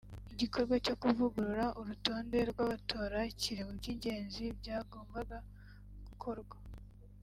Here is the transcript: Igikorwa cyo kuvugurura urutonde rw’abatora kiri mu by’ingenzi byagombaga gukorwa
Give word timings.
Igikorwa 0.33 0.73
cyo 0.85 0.95
kuvugurura 1.01 1.65
urutonde 1.79 2.37
rw’abatora 2.51 3.19
kiri 3.39 3.61
mu 3.67 3.73
by’ingenzi 3.79 4.43
byagombaga 4.59 5.37
gukorwa 6.07 6.55